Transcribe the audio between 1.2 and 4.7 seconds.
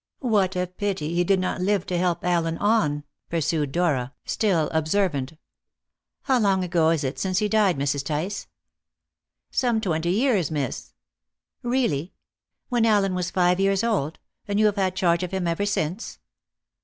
did not live to help Allen on!" pursued Dora, still